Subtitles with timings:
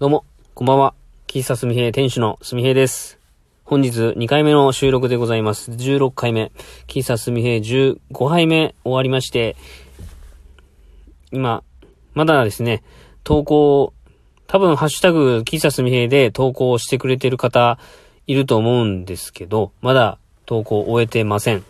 [0.00, 0.94] どうも、こんばんは。
[1.26, 3.18] 喫茶すみへい店主のすみへいです。
[3.64, 5.72] 本日2回目の収録でございます。
[5.72, 6.52] 16回目。
[6.86, 9.56] 喫茶すみへい15杯目終わりまして、
[11.32, 11.64] 今、
[12.14, 12.84] まだですね、
[13.24, 13.92] 投稿、
[14.46, 17.80] 多分ハッシュタグ、喫茶すみへいで投稿してくれてる方
[18.28, 21.64] いると思うんですけど、まだ投稿終えてません。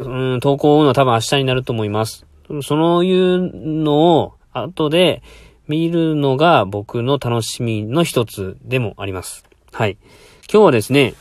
[0.00, 2.26] うん、投稿を追うのは多分明日になると思います。
[2.64, 5.22] そのいうのを後で
[5.68, 9.44] 見るのが僕の楽しみの一つでもあります。
[9.72, 9.96] はい。
[10.52, 11.14] 今日はですね、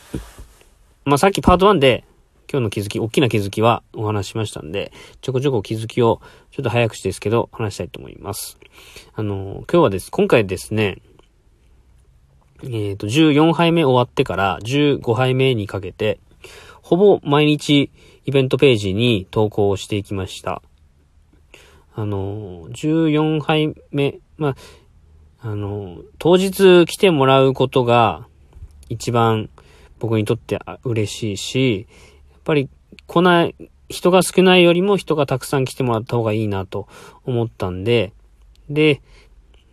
[1.05, 2.03] まあ、さっきパート1で
[2.51, 4.91] 今日の気づき、大きな気づきはお話しましたんで、
[5.21, 8.57] ちょこちょこ気づきをちょっと早口ですけど話したいと思います。
[9.13, 10.97] あの、今日はです、今回ですね、
[12.63, 16.19] えっ、と、14杯目終わってから15杯目にかけて、
[16.81, 17.89] ほぼ毎日
[18.25, 20.61] イベントページに投稿をしていきました。
[21.95, 24.55] あの、14杯目、ま
[25.43, 28.25] あ、あの、当日来てもらうことが
[28.89, 29.51] 一番
[29.99, 31.87] 僕にとって嬉しいし、
[32.31, 32.67] やっぱり
[33.05, 33.55] 来ない、
[33.87, 36.87] 人が少ないよりも人がたくさん来てもらった方がいいなと
[37.23, 38.13] 思ったんで、
[38.67, 39.01] で、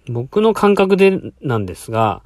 [0.07, 2.23] 僕の感覚でなんですが、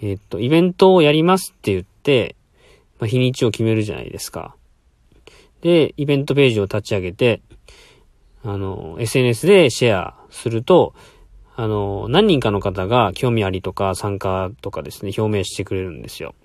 [0.00, 2.36] えっと、イベントをやりますって言って、
[3.00, 4.56] まあ、日にちを決めるじゃないですか。
[5.60, 7.42] で、イベントページを立ち上げて、
[8.44, 10.94] あの、SNS でシェアすると、
[11.60, 16.36] あの、何人かの方が興味ありとか参加とかですね、表明してくれるんですよ。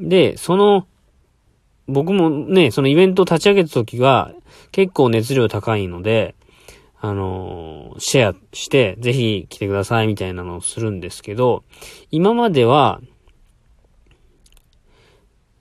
[0.00, 0.88] で、その、
[1.86, 4.32] 僕もね、そのイベントを立ち上げた時は
[4.72, 6.34] 結構熱量高いので、
[7.00, 11.62] あの、シェアして、ぜひ来てくださいみたいなのをするんですけど、
[12.10, 13.00] 今までは、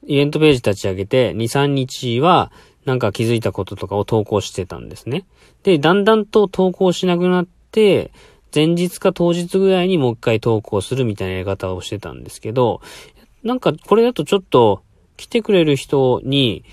[0.08, 2.52] イベントページ立ち上げて、2、3日は、
[2.84, 5.28] なんか気づいたこととかを投稿してたんですね。
[5.62, 8.12] で、だんだんと投稿しなくなって、
[8.56, 12.82] 前日か当日ぐらいにもう一回投稿するみたいなやり方をしてたんですけど、
[13.44, 14.82] なんかこれだとちょっと
[15.18, 16.64] 来てくれる人に、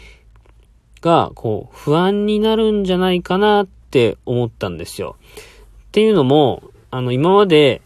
[1.02, 5.16] が、こう、不安になるんじゃないかなって思ったんですよ。
[5.88, 7.82] っていうのも、あの、今まで、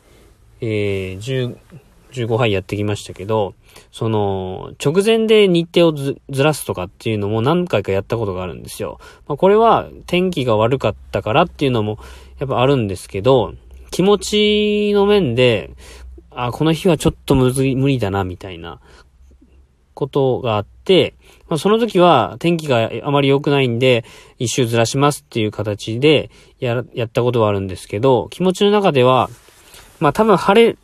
[0.60, 1.56] えー、
[2.12, 3.54] 15杯やってきましたけど、
[3.90, 8.98] その、直前で日程をずずらすとかっていうのも何回かやったことがあるんですよ。
[9.26, 11.98] まあ、これは天気が悪かったからっていうのも
[12.38, 13.54] やっぱあるんですけど、
[13.90, 15.70] 気持ちの面で、
[16.30, 18.80] あ、この日はちょっとむず、無理だな、みたいな
[19.94, 21.14] ことがあって、
[21.48, 24.04] まあ、その時は天気があまり良くないんで、
[24.38, 26.30] 一周ずらしますっていう形で
[26.60, 29.30] や、やったことはあるんですけど、気持ちの中では、
[29.98, 30.76] まあ多分晴れ、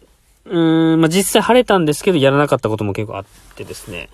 [0.47, 3.25] うーん、まあ、実際晴れたんですけど、やらなかったことも結構あっ
[3.55, 4.09] てですね。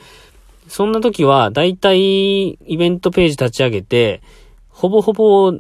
[0.67, 4.21] そんな時は、だいたいイベントページ立ち上げて、
[4.69, 5.55] ほぼほぼ、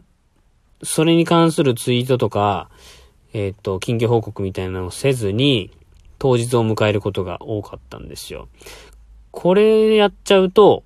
[0.82, 2.68] それに関するツイートとか、
[3.32, 5.70] えっ、と、緊急報告みたいなのをせずに、
[6.18, 8.48] 当日を迎えることが多かったんですよ。
[9.30, 10.82] これやっちゃうと、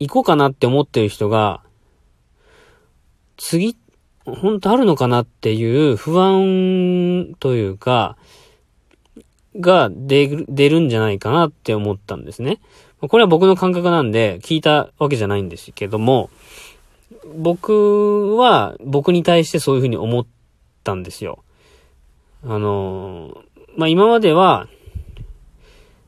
[0.00, 1.62] 行こうかなって思ってる人が、
[3.36, 3.76] 次、
[4.24, 8.16] 本当あるのかなっていう不安というか、
[9.58, 12.60] が出る、出るんじゃないかなって思ったんですね。
[13.00, 16.30] これは僕の感覚なんで聞いたわけじゃないんですけども、
[17.36, 20.26] 僕は僕に対してそういうふうに思っ
[20.84, 21.44] たんですよ。
[22.44, 23.42] あの、
[23.76, 24.68] まあ、今までは、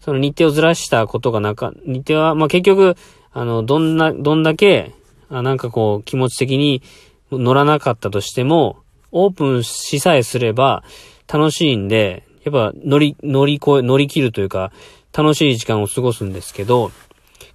[0.01, 2.97] その日程をずらしたことがなか、日程は、まあ、結局、
[3.33, 4.93] あの、どんな、どんだけ、
[5.29, 6.83] あなんかこう、気持ち的に
[7.31, 8.79] 乗らなかったとしても、
[9.13, 10.85] オープンしさえすれば
[11.33, 14.73] 楽しいんで、やっぱ乗り、乗り越え、乗り切るというか、
[15.13, 16.93] 楽しい時間を過ごすんですけど、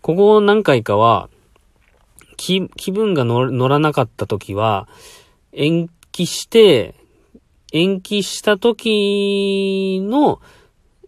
[0.01, 1.29] ここ何回かは、
[2.37, 4.87] 気、気分が乗らなかった時は、
[5.51, 6.95] 延期して、
[7.71, 10.41] 延期した時の、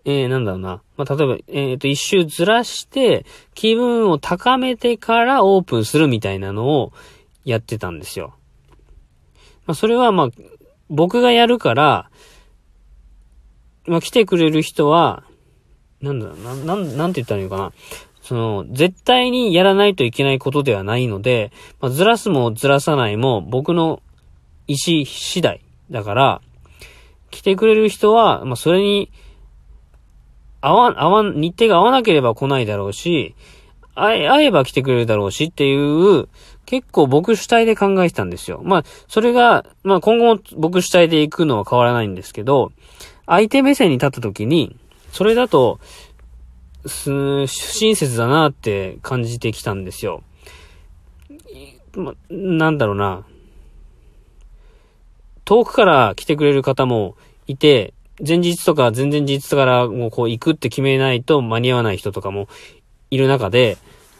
[0.05, 0.81] えー、なんだろうな。
[0.95, 6.93] まあ、例えば、えっ、と、一周ずらして、気分を高めてからオープンするみたいなのを
[7.45, 8.35] やってたんですよ。
[9.65, 10.29] まあ、それはま、
[10.89, 12.09] 僕がやるから、
[13.85, 15.23] まあ、来てくれる人は、
[16.01, 17.73] なんだろうな、なん、なんて言ったらいいのかな。
[18.27, 24.01] その、絶対にやらないといけないことではないので、まあ、ずらすもずらさないも僕の
[24.67, 26.41] 意思次第だから、
[27.31, 29.09] 来てくれる人は、まあ、それに、
[30.59, 33.33] 合わ、合わ、日程が合わなければ来ないだろうし、
[33.95, 36.27] 会え、会えば来てくれるだろうしっていう、
[36.65, 38.59] 結構僕主体で考えてたんですよ。
[38.61, 42.73] まあ、それが、まあ今後も僕主体で行くのは変わらないんですけど、
[43.25, 44.75] 相手目線に立った時に、
[45.13, 45.79] それだと、
[46.87, 50.23] す、不親切だなって感じてきたんですよ。
[51.95, 53.25] ま、なんだろうな。
[55.45, 57.15] 遠くから来てくれる方も
[57.47, 57.93] いて、
[58.25, 62.47] 前日とか前々日からもうこう行くって決めないと間に合わない人とかも
[63.11, 63.77] いる中で、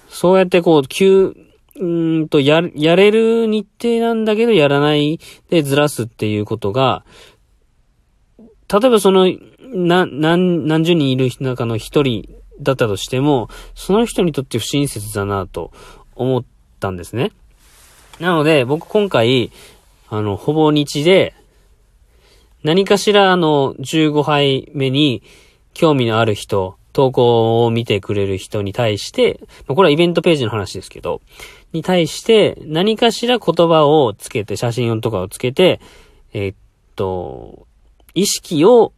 [0.10, 1.36] そうやってこう、急、
[1.80, 7.04] うんと、や、やれる日程なんだけど、やらないでずらすっていうことが、
[8.38, 15.72] 例えばその、な、何、何十人いる中の一人だったとしても、その人にとって不親切だなと
[16.16, 16.44] 思っ
[16.80, 17.32] たんですね。
[18.20, 19.52] なので、僕今回、
[20.10, 21.34] あの、ほぼ日で、
[22.64, 25.22] 何かしらあの、15杯目に
[25.74, 31.22] 興味のある人、投稿を見てくれる人に対して、これはイベントページの話ですけど、
[31.72, 35.80] に対して何かしら言葉をつけて、写真とかをつけて、
[36.34, 36.54] え、っ
[36.96, 37.68] と、
[38.16, 38.94] 意識を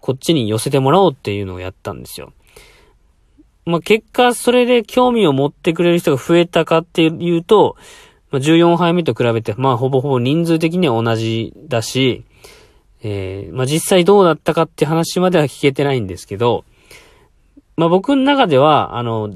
[0.00, 2.32] こっちに寄せてもらおうっていうのをやったんですよ。
[3.68, 7.76] まあ、結果、それで興味を持ってくれる人が増えたかっていうと、
[8.30, 12.24] まあ、14杯目と比べて、まあ、ほぼほぼ人数的には同じだし、
[13.02, 16.64] えー、まあ、実際どうだったかって話までは聞けてないんですけど、
[17.76, 19.34] まあ、僕の中では、あの、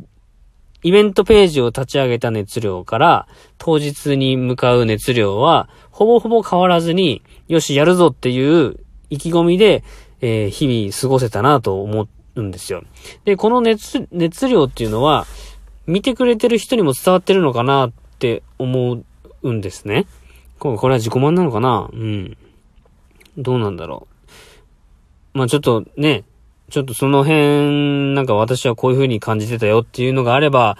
[0.82, 3.28] イベントページを立ち上げた熱量から、
[3.58, 8.80] 当日に向かう熱量は、ほぼほぼ変わらずに、よし、やるぞっていう
[9.10, 9.84] 意気込みで、
[10.22, 12.82] えー、日々過ごせたなと思っうんですよ。
[13.24, 15.26] で、この熱、熱量っていうのは、
[15.86, 19.02] 見てくれてる人にも伝わってるのかなって思
[19.42, 20.06] うんですね。
[20.58, 21.90] これは自己満なのかな？
[21.92, 22.36] うん。
[23.36, 24.06] どうなんだろ
[25.34, 25.38] う。
[25.38, 26.22] まあちょっとね、
[26.70, 30.78] ちょっとその辺、なんか私はこういう風に感じてたよっていうのがあれば、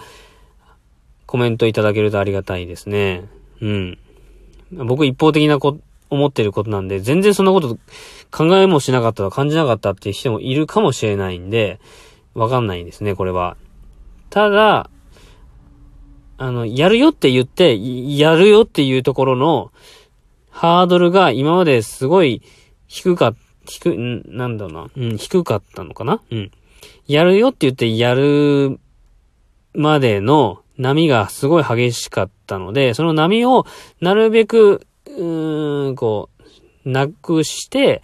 [1.25, 3.25] コメントいただけるとありがたいですね。
[3.59, 3.97] うん。
[4.71, 5.77] 僕一方的なこ
[6.13, 7.77] 思ってることなんで、全然そんなこと
[8.31, 11.79] 考えもしなかった感じなかったっていう人もいるかもしれないんで、
[12.33, 13.57] わかんないんですね、これは。
[14.29, 14.89] ただ、
[16.37, 17.77] あの、やるよって言って、
[18.17, 19.71] やるよっていうところの、
[20.49, 22.41] ハードルが今まですごい
[22.87, 23.33] 低か、
[23.65, 23.95] 低、
[24.27, 26.21] なんだろうな、うん、低かったのかな？
[26.29, 26.51] うん。
[27.07, 28.79] やるよって言ってやる
[29.73, 33.65] までの波がすごい激しかったので、その波を
[34.01, 36.29] なるべくうーん、こ
[36.85, 38.01] う、なくして、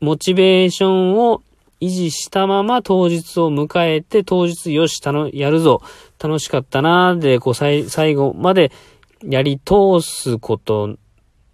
[0.00, 1.42] モチベーションを
[1.80, 5.82] 維持したまま当日を迎えて、当日よし、たの、やるぞ、
[6.18, 8.72] 楽しかったなーで、こう、最後まで
[9.22, 10.96] やり通すこと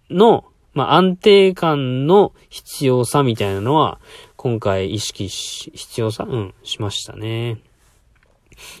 [0.09, 3.99] の、まあ、安定感の必要さみたいなのは、
[4.35, 6.25] 今回意識し、必要さ？
[6.29, 7.59] うん、しましたね。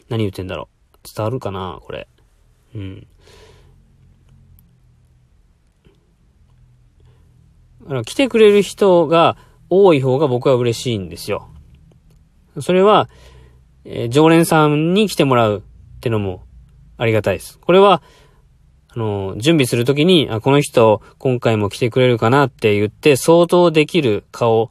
[0.09, 1.07] 何言ってんだろう。
[1.15, 2.07] 伝わるかなこれ。
[2.75, 3.07] うん。
[7.87, 9.37] あの、来てくれる人が
[9.69, 11.49] 多い方が僕は嬉しいんですよ。
[12.61, 13.09] それは、
[13.83, 16.43] えー、常連さんに来てもらうってのも
[16.97, 17.59] ありがたいです。
[17.59, 18.01] これは、
[18.89, 24.69] あの、準備するときに、あ、この人今回も来てくれるかなって言って相当できる顔っ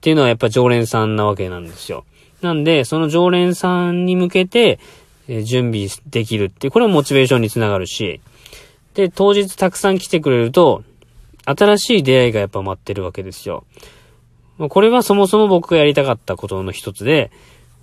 [0.00, 2.04] ていうのはやっぱ常連さんなわけなんですよ。
[2.40, 4.78] なんで、その常連さんに向けて、
[5.28, 8.20] えー、準備できるって、これもモチベーションにつながるし、
[8.94, 10.84] で、当日たくさん来てくれると、
[11.46, 13.64] 新しい出会いがやっぱ待ってるわけですよ。
[14.58, 17.30] これはそもそも僕がやりたかったことの一つで、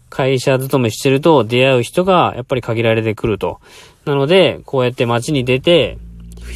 [0.10, 3.60] 会社勤めしてると出会う人がやっぱり限られてくると。
[4.06, 5.98] なので、こうやって街に出て、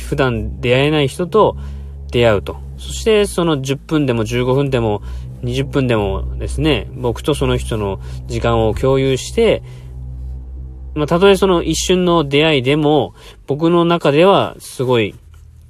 [0.10, 1.58] 普段出会えない人と
[2.12, 2.58] 出会うと。
[2.78, 5.02] そしてその10分でも15分でも
[5.44, 9.64] 20分でもですね、僕とその人の時間を共有して、
[10.96, 13.14] まあ、たとえその一瞬の出会いでも、
[13.46, 15.16] 僕の中ではすごい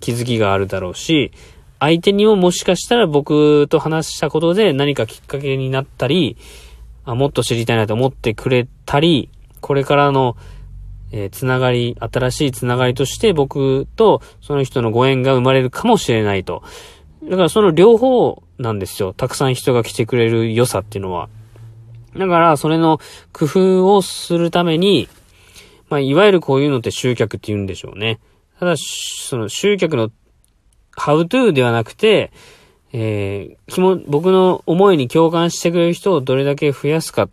[0.08, 1.34] 気づきがあるだろうし、
[1.80, 6.38] 相手にももしかしたら僕と話したことで何かきっかけになったり、
[7.04, 10.38] あもっと知りたいなと思ってくれたり、これからの、
[11.12, 16.64] えー、つながり、新しいつながりとして僕とその人のご縁が生まれるかもしれないと。
[17.30, 19.12] だからその両方なんですよ。
[19.12, 21.28] たくさん人が来てくれる良さっていうのは。
[22.16, 23.02] だからそれの
[23.34, 25.10] 工夫をするために、
[25.90, 28.20] まあ、いわゆるこういうのって集客って言うんでしょうね。
[28.60, 30.10] ただ、その集客の
[30.96, 32.32] how to ではなくて、
[32.94, 37.30] えー、も、僕の思いに共感してくれる人をどれだけ増やすか、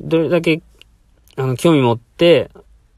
[0.00, 0.62] どれだけ、
[1.36, 2.50] あの、興味持って、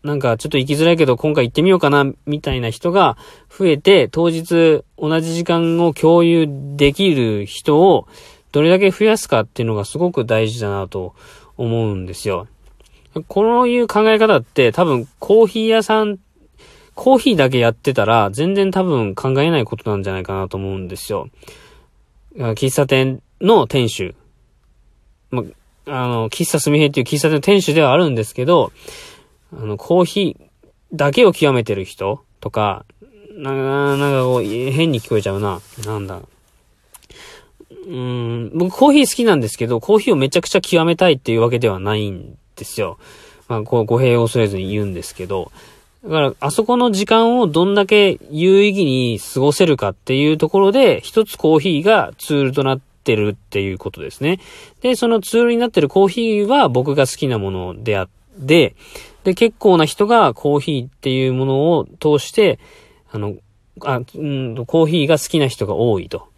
[0.03, 3.17] なんかちょっと行きづらいけど今回行ってみようかな、みたいな人が
[3.49, 8.09] 増えて、当日同じ時間を共有できる人を
[8.51, 11.15] どれだけ増やすかっていうのがすごく大事だなと
[11.57, 12.47] 思うんですよ。
[13.29, 16.19] こういう考え方って多分コーヒー屋さん
[16.95, 21.29] コーヒーだけやってたら、全然多分考えないことなんじゃないかなと思うんですよ。
[22.37, 24.15] 喫茶店の店主。
[25.31, 25.43] ま、
[25.87, 28.73] あの、喫茶すみへっていう喫茶店の店主ではあるんですけど、
[29.53, 30.47] あの、コーヒー
[30.93, 32.85] だけを極めてる人とか、
[33.35, 35.61] なんか、なんかこう、変に聞こえちゃうな。
[35.87, 36.17] なんだ。
[36.17, 42.99] うーん、僕コーヒー好きなんですけど、コーヒーをめちゃくちゃ極めたいっていうわけではないんですよ。
[43.49, 45.51] まあ、こう、語弊を恐れずに言うんですけど。
[46.05, 54.41] だから、あそこの時間をどんだけ有意義に過ごせるかっていうところで、一つコーヒーがツールとなってるっていうことですね。
[54.81, 58.09] で、そのツールになってるコーヒーは僕が好きなものであっ
[58.47, 58.75] て、
[59.23, 62.59] で、結構な人がコーヒーっていうものを通して、
[63.11, 63.37] あの、
[63.81, 66.29] あ、うん、コーヒーが好きな人が多いと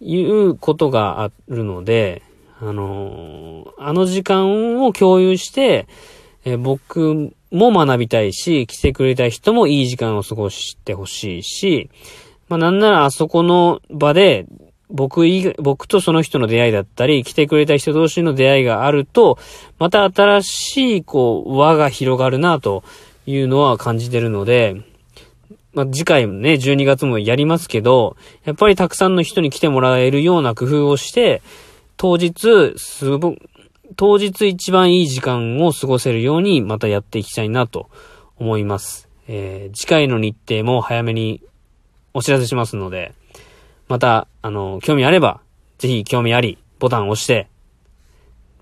[0.00, 2.22] いうことがあるので、
[2.60, 5.88] あのあの時間を共有して、
[6.44, 11.90] え僕も学びたいし、来てくれた人もいい時間を過ごしてほしいし、
[12.48, 14.46] まあなんならあそこの場で、
[14.90, 19.38] 僕以、僕とその人の出会いだったり、来てくれた人同士の出会いがあると、
[19.78, 22.84] また新しい、こう、輪が広がるな、と
[23.26, 24.76] いうのは感じてるので、
[25.72, 31.42] まあ、次回もね、12月もやりますけど、やっぱりたくさんの人に来てもらえるような工夫をして、
[31.96, 33.34] 当日、すご、
[33.96, 37.88] 当日一番いい時間を過ごせるようにまたやっていきたいなと
[38.36, 39.08] 思います。
[39.26, 41.42] えー、次回の日程も早めに
[42.12, 43.14] お知らせしますので、
[43.88, 45.40] また、あの、興味あれば、
[45.78, 47.48] ぜひ興味あり、ボタンを押して、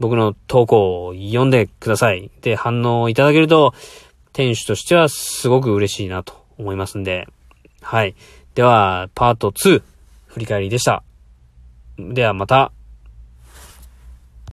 [0.00, 2.30] 僕の投稿を読んでください。
[2.40, 3.74] で、反応をいただけると、
[4.32, 7.28] 店主としてはすごく嬉しいなと思いますんで。
[7.80, 8.14] はい。
[8.54, 9.82] では、パート2、
[10.26, 11.02] 振り返りでした。
[11.98, 12.72] ではまた。